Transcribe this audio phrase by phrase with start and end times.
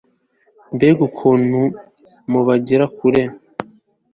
[0.75, 1.61] Mbega ukuntu
[2.31, 3.23] mubagera kure